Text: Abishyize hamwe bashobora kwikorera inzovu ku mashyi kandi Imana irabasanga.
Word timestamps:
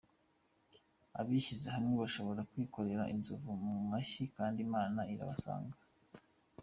Abishyize 1.19 1.67
hamwe 1.75 1.93
bashobora 2.03 2.45
kwikorera 2.49 3.03
inzovu 3.13 3.49
ku 3.61 3.69
mashyi 3.91 4.23
kandi 4.37 4.57
Imana 4.67 4.99
irabasanga. 5.13 5.77